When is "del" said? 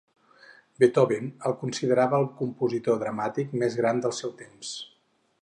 4.07-4.17